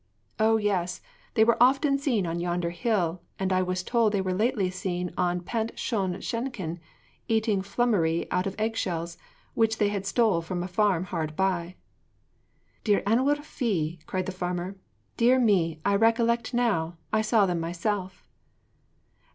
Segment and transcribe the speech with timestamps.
[0.39, 0.99] 'O yes;
[1.35, 5.13] they were often seen on yonder hill, and I was told they were lately seen
[5.15, 6.79] in Pant Shon Shenkin,
[7.27, 9.19] eating flummery out of egg shells,
[9.53, 11.75] which they had stolen from a farm hard by.'
[12.83, 14.75] 'Dir anwyl fi!' cried the farmer;
[15.17, 15.79] 'dear me!
[15.85, 18.27] I recollect now I saw them myself!'